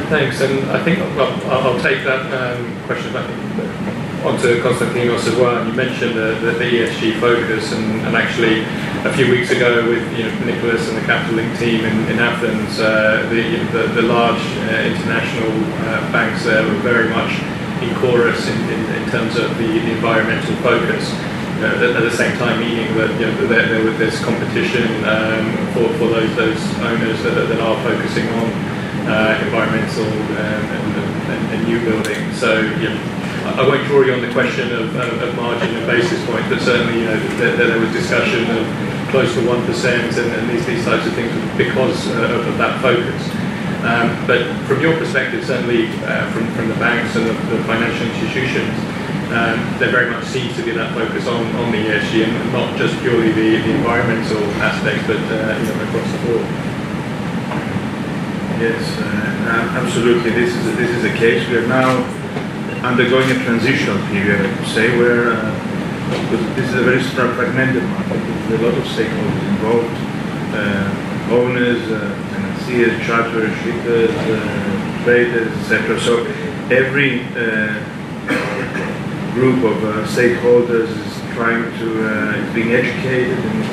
[0.09, 3.29] Thanks, and I think well, I'll take that um, question back
[4.25, 5.63] onto Konstantinos as well.
[5.67, 8.61] You mentioned the, the, ESG focus, and, and, actually
[9.05, 12.17] a few weeks ago with you know, Nicholas and the Capital Link team in, in
[12.17, 13.43] Athens, uh, the,
[13.77, 15.53] the, the, large uh, international
[15.85, 17.31] uh, banks there were very much
[17.81, 21.11] in chorus in, in, in terms of the, the environmental focus.
[21.59, 25.91] Uh, at the same time, meaning that you know, there, there this competition um, for,
[25.99, 28.47] for those those owners that, that are focusing on
[29.03, 32.31] uh, environmental um, and, and, and, new building.
[32.31, 33.01] So you know,
[33.59, 36.61] I won't draw you on the question of, of, of margin and basis point, but
[36.61, 38.63] certainly you know there, there was discussion of
[39.11, 42.79] close to one percent and, and, these these types of things because uh, of, that
[42.81, 43.38] focus.
[43.79, 48.07] Um, but from your perspective, certainly uh, from, from the banks and the, the financial
[48.11, 48.75] institutions,
[49.31, 52.75] um, there very much seems to be that focus on, on the ESG and not
[52.75, 56.43] just purely the, the environmental aspects, but uh, you know, across the board.
[58.59, 60.31] Yes, uh, absolutely.
[60.31, 61.47] This is a, this is the case.
[61.47, 62.03] We are now
[62.83, 65.55] undergoing a transitional period, I would say, where uh,
[66.55, 68.19] this is a very fragmented market.
[68.49, 69.97] There's a lot of stakeholders involved,
[70.51, 71.79] uh, owners,
[72.69, 75.99] uh, financiers, charterers, shippers, uh, traders, etc.
[75.99, 76.25] So
[76.69, 77.73] every uh,
[79.33, 81.87] group of uh, stakeholders is trying to
[82.37, 83.63] is being educated and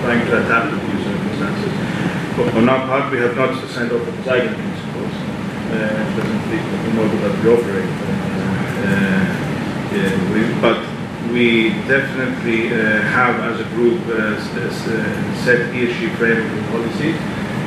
[0.00, 1.72] trying to adapt to these circumstances.
[2.36, 5.12] But on our part, we have not signed off the Poseidon principles.
[5.72, 6.02] Uh,
[6.84, 7.88] the model that we operate.
[8.84, 9.32] Uh,
[9.92, 10.80] yeah, we, but
[11.32, 14.70] we definitely uh, have as a group uh, uh,
[15.44, 17.16] set ESG framework policies.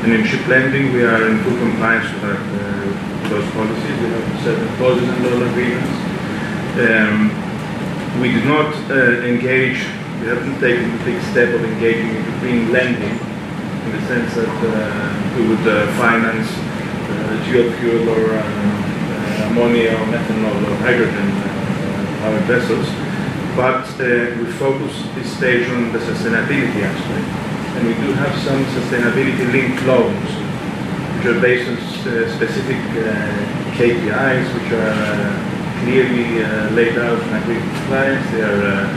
[0.05, 3.97] And in ship lending, we are in full compliance with, our, uh, those policies.
[3.97, 5.89] We have certain clauses and all agreements.
[6.77, 7.33] Um,
[8.21, 9.81] we did not uh, engage,
[10.21, 14.45] we haven't taken the big step of engaging into green lending in the sense that
[14.45, 20.75] uh, we would uh, finance uh, dual fuel or uh, uh, ammonia or methanol or
[20.85, 22.85] hydrogen uh, powered vessels.
[23.57, 27.44] But uh, we focus this stage on the sustainability aspect.
[27.75, 30.29] And we do have some sustainability linked loans
[31.15, 36.41] which are based on uh, specific uh, KPIs which are uh, clearly
[36.73, 38.31] laid out and agreed with clients.
[38.31, 38.87] They are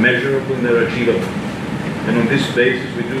[0.00, 1.28] measurable and they're achievable.
[2.06, 3.18] And on this basis, we do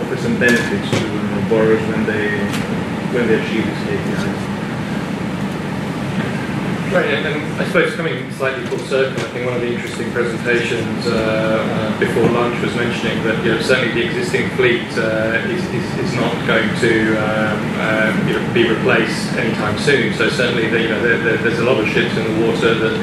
[0.00, 2.38] offer some benefits to borrowers when they
[3.14, 4.57] when they achieve these KPIs.
[6.88, 10.10] Right, and, and I suppose coming slightly full circle, I think one of the interesting
[10.10, 15.36] presentations uh, uh, before lunch was mentioning that you know, certainly the existing fleet uh,
[15.52, 20.14] is, is, is not going to um, um, you know, be replaced anytime soon.
[20.14, 22.72] So certainly the, you know, there, there, there's a lot of ships in the water
[22.72, 22.96] that,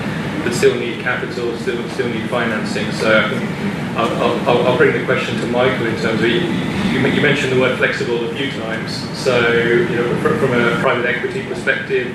[0.45, 2.91] that still need capital, still still need financing.
[2.93, 3.49] So I think
[3.97, 6.41] I'll, I'll- I'll, bring the question to Michael in terms of you,
[6.89, 8.91] you, mentioned the word flexible a few times.
[9.17, 12.09] So you know, from a private equity perspective,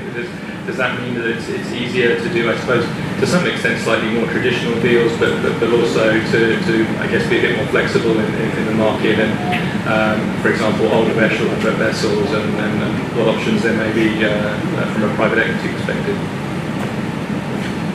[0.71, 2.87] does, that mean that it's, it's easier to do, I suppose,
[3.19, 7.27] to some extent, slightly more traditional deals, but, but, but also to, to, I guess,
[7.27, 9.35] be a bit more flexible in, in, in the market and,
[9.91, 14.31] um, for example, older vessel, vessels and, and, and what options there may be uh,
[14.31, 16.15] uh, from a private equity perspective?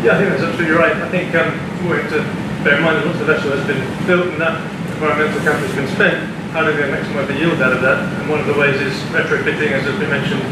[0.03, 0.95] Yeah, I think that's absolutely right.
[0.99, 1.55] I think um,
[1.87, 2.21] we have to
[2.67, 4.59] bear in mind that once the vessel has been built and that
[4.99, 6.19] environmental capital has been spent,
[6.51, 8.03] how do we maximise the yield out of that?
[8.03, 10.43] And one of the ways is retrofitting, as has been mentioned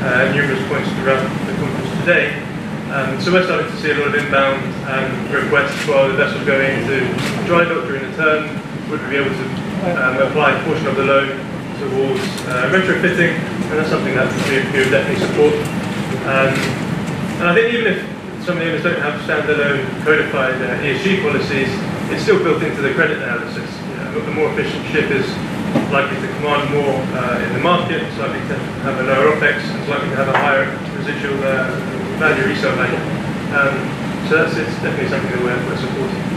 [0.00, 2.34] uh, numerous points throughout the conference today.
[2.88, 6.46] Um, so we're starting to see a lot of inbound um, requests while the vessel's
[6.46, 7.04] going into
[7.44, 8.48] dry dock during the term.
[8.88, 9.46] Would we be able to
[9.92, 11.28] um, apply a portion of the loan
[11.76, 13.36] towards uh, retrofitting?
[13.68, 15.52] And that's something that we, we would definitely support.
[16.24, 16.54] Um,
[17.38, 18.00] and I think even if
[18.48, 21.68] some of the owners don't have standalone codified uh, ESG policies,
[22.08, 23.68] it's still built into the credit analysis.
[23.68, 25.28] You know, the more efficient ship is
[25.90, 29.56] likely to command more uh, in the market, it's likely to have a lower OPEX,
[29.64, 31.70] it's likely to have a higher residual uh,
[32.18, 33.00] value, resale value.
[33.56, 33.74] Um,
[34.28, 36.27] so that's it's definitely something that we're, we're supporting.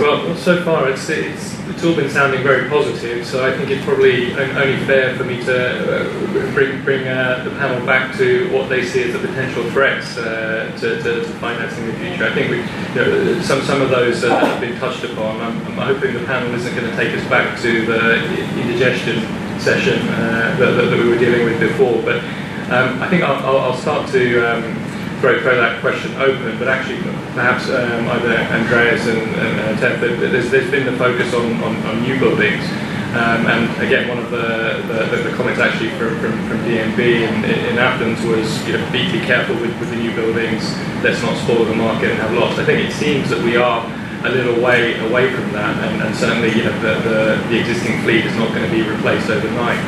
[0.00, 3.84] Well, so far it's, it's, it's all been sounding very positive, so I think it's
[3.84, 8.70] probably only fair for me to uh, bring, bring uh, the panel back to what
[8.70, 12.24] they see as the potential threats uh, to, to, to financing in the future.
[12.24, 15.38] I think we, you know, some, some of those uh, have been touched upon.
[15.38, 18.24] I'm, I'm hoping the panel isn't going to take us back to the
[18.58, 19.20] indigestion
[19.60, 22.24] session uh, that, that, we were dealing with before, but
[22.72, 24.79] um, I think I'll, I'll, I'll start to um,
[25.20, 26.98] throw, throw that question open, but actually
[27.36, 31.76] perhaps um, either Andreas and, and uh, that there's, there's been the focus on, on,
[31.86, 32.64] on new buildings.
[33.10, 37.44] Um, and again, one of the, the, the comments actually from, from, from DNB in,
[37.44, 40.62] in Athens was, you know, be, be careful with, with the new buildings,
[41.02, 42.56] let's not spoil the market and have loss.
[42.58, 43.84] I think it seems that we are
[44.24, 48.00] a little way away from that, and, and certainly, you know, the, the, the existing
[48.02, 49.80] fleet is not going to be replaced overnight.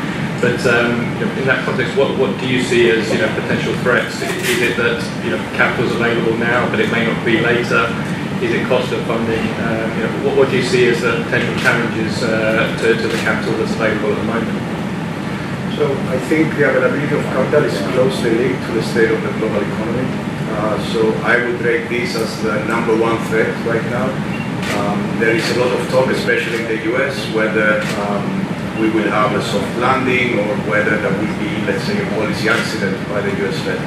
[0.43, 0.99] But um,
[1.39, 4.19] in that context, what, what do you see as you know potential threats?
[4.19, 7.87] Is it that you know capital is available now, but it may not be later?
[8.43, 9.39] Is it cost of funding?
[9.39, 13.07] Um, you know, what, what do you see as the potential challenges uh, to, to
[13.07, 14.59] the capital that's available at the moment?
[15.79, 19.31] So I think the availability of capital is closely linked to the state of the
[19.39, 20.11] global economy.
[20.59, 24.11] Uh, so I would rate this as the number one threat right now.
[24.83, 27.79] Um, there is a lot of talk, especially in the US, whether
[28.11, 28.42] um,
[28.81, 32.49] we will have a soft landing or whether there will be, let's say, a policy
[32.49, 33.79] accident by the US Fed.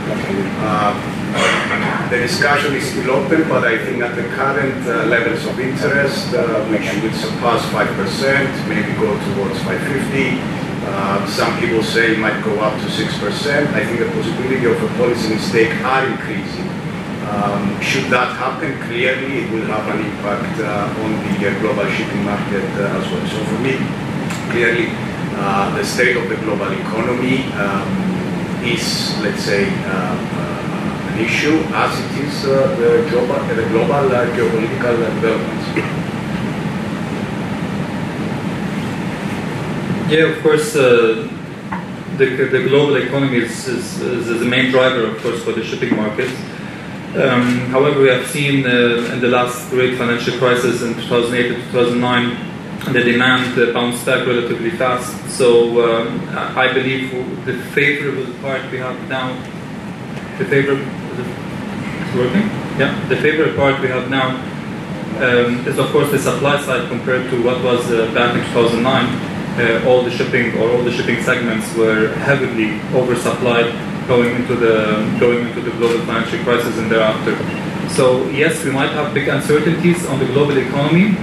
[0.62, 5.60] Uh, the discussion is still open, but I think at the current uh, levels of
[5.60, 10.38] interest, uh, we should surpass 5%, maybe go towards 550.
[10.86, 13.74] Uh, some people say it might go up to 6%.
[13.74, 16.70] I think the possibility of a policy mistake are increasing.
[17.26, 21.90] Um, should that happen, clearly it will have an impact uh, on the uh, global
[21.90, 23.26] shipping market as well.
[23.28, 24.05] So for me,
[24.52, 24.88] clearly
[25.38, 27.88] uh, the state of the global economy um,
[28.64, 34.96] is, let's say, uh, uh, an issue as it is the global, the global geopolitical
[35.22, 36.06] developments.
[40.10, 41.28] Yeah, of course, uh,
[42.18, 45.96] the, the global economy is, is, is the main driver, of course, for the shipping
[45.96, 46.30] market.
[47.16, 51.56] Um, however, we have seen uh, in the last great financial crisis in 2008 to
[51.72, 52.55] 2009,
[52.94, 55.12] the demand bounced back relatively fast.
[55.30, 55.50] So
[55.84, 57.12] um, I believe
[57.46, 59.34] the favorable part we have now,
[60.38, 60.86] the favorable,
[62.16, 62.48] working?
[62.80, 64.36] Yeah, the favorite part we have now
[65.18, 69.36] um, is of course the supply side compared to what was uh, back in 2009.
[69.56, 73.72] Uh, all the shipping or all the shipping segments were heavily oversupplied
[74.06, 77.34] going into the going into the global financial crisis and thereafter.
[77.96, 81.16] So yes, we might have big uncertainties on the global economy.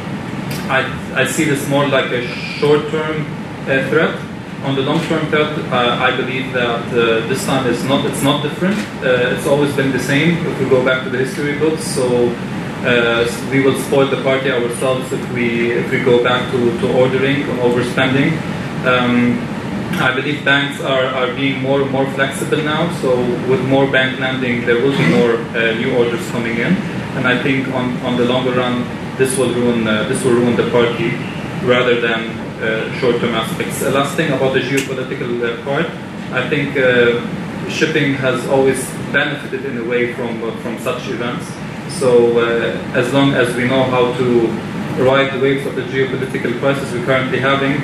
[0.68, 2.26] I, I see this more like a
[2.58, 3.26] short-term
[3.62, 4.18] uh, threat.
[4.64, 8.42] On the long-term threat, uh, I believe that uh, this time is not it's not
[8.42, 8.78] different.
[9.02, 11.84] Uh, it's always been the same if we go back to the history books.
[11.84, 12.28] So
[12.84, 16.92] uh, we will spoil the party ourselves if we if we go back to, to
[16.94, 18.30] ordering or overspending.
[18.86, 19.38] Um,
[20.00, 22.90] I believe banks are, are being more and more flexible now.
[23.00, 23.16] So
[23.50, 26.76] with more bank lending, there will be more uh, new orders coming in,
[27.16, 28.86] and I think on, on the longer run,
[29.18, 31.10] this will ruin uh, this will ruin the party
[31.66, 32.20] rather than
[32.62, 33.82] uh, short-term aspects.
[33.82, 35.86] Uh, last thing about the geopolitical uh, part,
[36.32, 37.20] I think uh,
[37.68, 41.46] shipping has always benefited in a way from uh, from such events.
[42.00, 42.38] So
[42.94, 44.46] as long as we know how to
[45.04, 47.74] ride the waves of the geopolitical crisis we're currently having,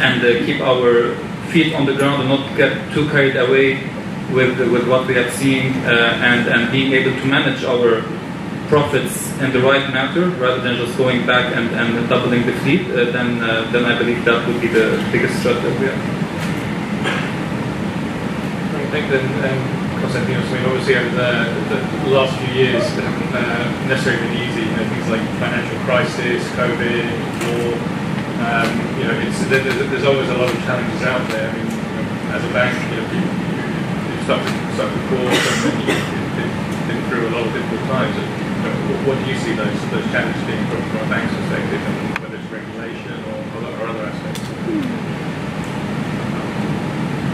[0.00, 1.16] and keep our
[1.50, 3.82] feet on the ground and not get too carried away
[4.32, 8.02] with with what we have seen, and and being able to manage our
[8.74, 12.82] profits in the right manner rather than just going back and, and doubling the fleet,
[12.90, 16.02] uh, then uh, then I believe that would be the biggest threat that we have.
[18.74, 19.60] I think that um,
[20.02, 24.66] Constantinos, I mean, obviously over the, the last few years haven't uh, necessarily been easy.
[24.66, 27.06] You know, things like financial crisis, COVID,
[27.46, 27.78] war.
[28.42, 29.14] Um, you know,
[29.54, 31.46] there, there's, always a lot of challenges out there.
[31.46, 31.70] I mean,
[32.34, 34.42] as a bank, you know, you, you stuck,
[34.74, 36.50] stuck the course and you've been,
[36.90, 38.43] been through a lot of difficult times.
[38.64, 41.08] And, you know, what, what do you see those those challenges being from, from a
[41.12, 44.40] bank's perspective, and whether it's regulation or, or other aspects?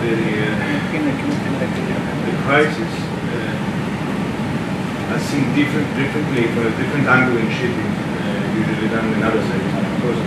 [0.01, 0.71] the, uh,
[2.27, 2.93] the crisis
[3.31, 3.55] uh,
[5.15, 9.43] has seen different, differently from a different angle in shipping, uh, usually than in other
[9.45, 9.75] sectors.
[9.77, 10.21] Of course,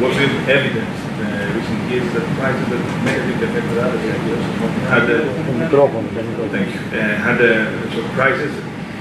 [0.00, 4.44] what we've evidenced in uh, recent years that prices that negatively affected other sectors
[4.88, 5.20] had a,
[6.48, 8.54] thank you, uh, had a, so prices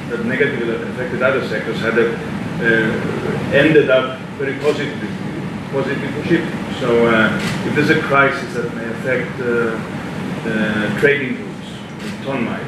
[0.09, 5.09] that negatively affected other sectors had a, uh, ended up very positively,
[5.71, 6.65] positively shipping.
[6.79, 7.35] So uh,
[7.65, 9.75] if there's a crisis that may affect uh,
[10.45, 11.69] uh, trading routes,
[12.23, 12.67] ton miles.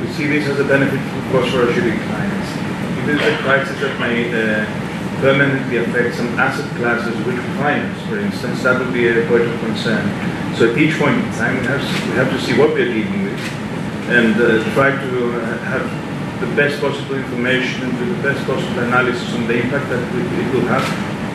[0.00, 2.48] We see this as a benefit, of course, for our shipping clients.
[2.98, 4.64] If there is a crisis that may uh,
[5.20, 9.60] permanently affect some asset classes which clients, for instance, that would be a point of
[9.60, 10.02] concern.
[10.56, 13.24] So at each point in time, we have, we have to see what we're dealing
[13.24, 13.40] with
[14.08, 16.07] and uh, try to uh, have
[16.40, 20.54] the best possible information and do the best possible analysis on the impact that it
[20.54, 20.86] will have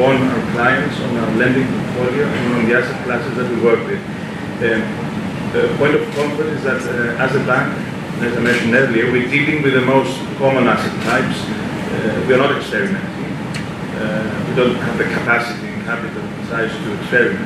[0.01, 3.85] on our clients, on our lending portfolio, and on the asset classes that we work
[3.85, 4.01] with.
[4.63, 4.81] Um,
[5.53, 7.69] the point of comfort is that uh, as a bank,
[8.23, 11.37] as I mentioned earlier, we're dealing with the most common asset types.
[11.93, 13.29] Uh, we are not experimenting.
[13.99, 17.45] Uh, we don't have the capacity and capital size to experiment.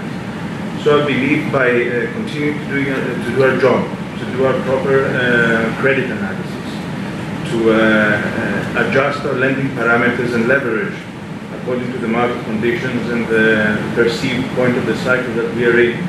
[0.83, 3.83] So I believe by uh, continuing to, uh, to do our job,
[4.19, 6.46] to do our proper uh, credit analysis,
[7.51, 7.69] to
[8.77, 10.93] adjust our lending parameters and leverage
[11.67, 15.77] according to the market conditions and the perceived point of the cycle that we are
[15.77, 15.99] in.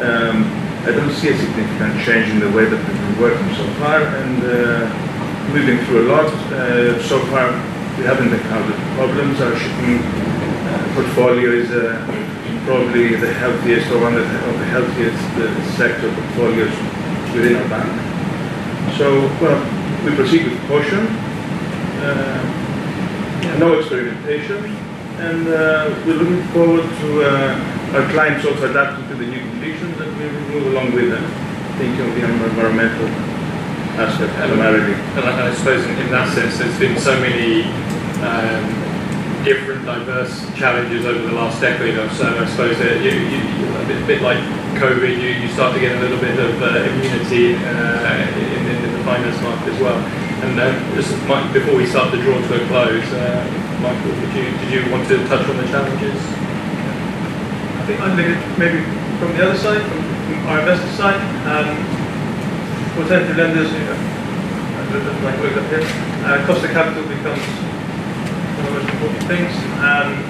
[0.00, 0.48] Um,
[0.88, 4.00] I don't see a significant change in the way that we've been working so far,
[4.00, 6.32] and uh, we've been through a lot.
[6.56, 7.52] Uh, so far,
[7.98, 9.40] we haven't encountered problems.
[9.42, 12.00] Our shipping uh, portfolio is uh,
[12.64, 16.72] probably the healthiest or one of the, healthiest uh, sector portfolios
[17.36, 17.92] within our bank.
[18.96, 19.60] So, well,
[20.08, 21.06] we proceed with caution,
[22.00, 24.64] uh, no experimentation,
[25.18, 25.46] and
[26.06, 27.58] we're looking forward to
[27.94, 31.24] our clients also adapting to the new conditions and we will move along with them,
[31.78, 33.08] thinking of the environmental
[33.98, 34.94] aspect primarily.
[35.16, 37.64] And I, I suppose in, in, that sense, there's been so many
[38.22, 42.28] um, different, diverse challenges over the last decade or so.
[42.28, 43.40] I suppose that you, you,
[43.74, 44.38] a, bit, bit, like
[44.76, 48.48] COVID, you, you start to get a little bit of uh, immunity uh, in, in,
[48.52, 48.67] in, the
[49.08, 49.96] finance market as well.
[50.44, 53.40] And uh, just Mike, before we start to draw to a close, uh,
[53.80, 56.20] Michael, did you, did you want to touch on the challenges?
[57.80, 58.84] I think I think maybe
[59.16, 61.16] from the other side, from, from our investor side,
[61.48, 61.72] um,
[63.00, 63.96] alternative lenders, you know,
[65.24, 65.88] like we've up here,
[66.28, 69.52] uh, cost of capital becomes one of the most important things.
[69.80, 70.20] Um,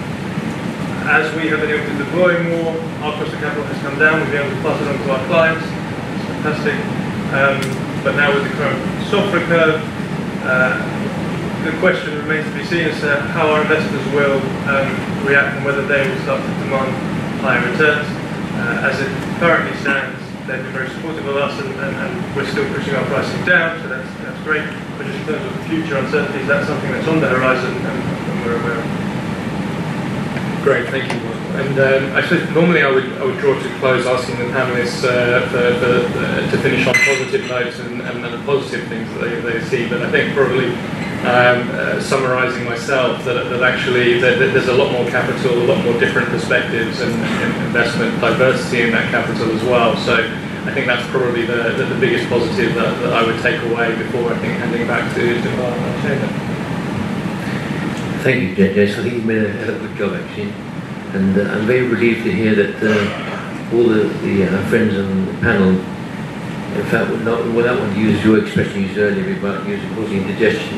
[1.10, 4.22] as we have been able to deploy more, our cost of capital has come down.
[4.22, 5.66] We've been able to pass it on to our clients.
[5.66, 6.78] It's fantastic.
[7.34, 8.78] Um, but now with the current
[9.10, 9.80] SOFR curve,
[10.44, 10.74] uh,
[11.64, 14.38] the question remains to be seen as to how our investors will
[14.70, 14.88] um,
[15.26, 16.92] react and whether they will start to demand
[17.42, 18.06] higher returns.
[18.54, 22.46] Uh, as it currently stands, they've been very supportive of us and, and, and, we're
[22.46, 24.64] still pushing our pricing down, so that's, that's great.
[24.96, 28.44] But just in terms of future uncertainties, that's something that's on the horizon and, and
[28.46, 29.07] we're aware of.
[30.68, 31.18] Great, thank you.
[31.56, 35.40] And um, actually, normally I would I would draw to close asking the panelists uh,
[35.48, 39.64] for, for, uh, to finish on positive notes and, and, positive things that they, they
[39.64, 39.88] see.
[39.88, 40.68] But I think probably
[41.24, 45.64] um, uh, summarising myself that, that actually that, that there's a lot more capital, a
[45.64, 49.96] lot more different perspectives and, and investment diversity in that capital as well.
[50.04, 53.56] So I think that's probably the, the, the biggest positive that, that I would take
[53.72, 56.47] away before I think handing back to, to our.
[58.22, 58.98] Thank you, Jasel.
[58.98, 60.50] I think you've made a a good job, actually.
[61.14, 65.26] And uh, I'm very relieved to hear that uh, all the, the uh, friends on
[65.26, 69.66] the panel, in fact, would not, without want to use your expression used earlier about
[69.68, 70.76] using causing indigestion.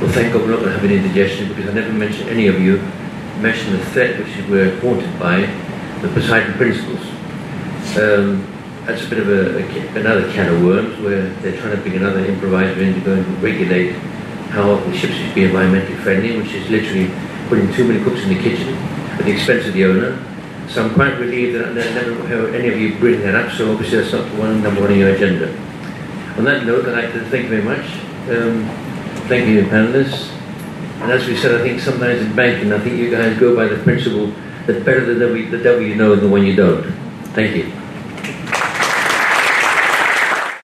[0.00, 2.46] Well, thank God we're not going to have any indigestion because I never mentioned any
[2.46, 2.78] of you
[3.40, 5.40] mention the threat which we're haunted by,
[6.00, 7.04] the Poseidon Principles.
[7.96, 8.46] Um,
[8.86, 11.96] that's a bit of a, a, another can of worms where they're trying to bring
[11.96, 13.94] another improviser in to go and regulate
[14.50, 17.10] how the ships should be environmentally friendly, which is literally
[17.48, 18.74] putting too many cooks in the kitchen
[19.18, 20.24] at the expense of the owner.
[20.68, 23.72] So I'm quite relieved that I never heard any of you bring that up, so
[23.72, 25.48] obviously that's not one number one on your agenda.
[26.36, 27.86] On that note, I'd like to thank you very much.
[28.28, 28.68] Um,
[29.28, 30.30] thank you, panelists.
[31.00, 33.66] And as we said, I think sometimes in banking, I think you guys go by
[33.66, 34.32] the principle
[34.66, 36.84] that better the the devil you know than the one you don't.
[37.32, 37.72] Thank you.